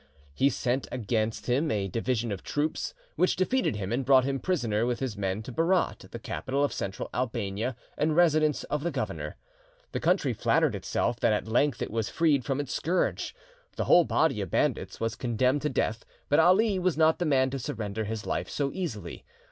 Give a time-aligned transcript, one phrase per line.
[0.33, 4.83] He sent against him a division of troops, which defeated him and brought him prisoner
[4.83, 9.35] with his men to Berat, the capital of Central Albania and residence of the governor.
[9.91, 13.35] The country flattered itself that at length it was freed from its scourge.
[13.75, 17.51] The whole body of bandits was condemned to death; but Ali was not the man
[17.51, 19.23] to surrender his life so easily.